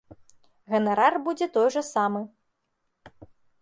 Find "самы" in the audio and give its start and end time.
1.93-2.21